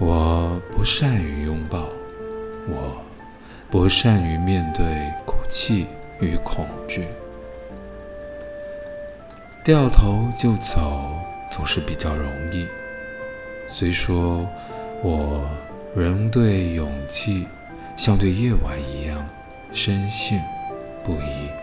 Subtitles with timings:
[0.00, 1.86] 我不善于拥抱
[2.66, 3.04] 我
[3.70, 5.86] 不善于面对哭泣
[6.20, 7.04] 与恐惧。
[9.62, 11.12] 掉头就走
[11.50, 12.66] 总是比较容易
[13.68, 14.48] 虽说
[15.02, 15.46] 我
[15.94, 17.46] 仍对勇气
[17.94, 19.28] 像对夜晚一样
[19.70, 20.40] 深信
[21.04, 21.59] 不疑。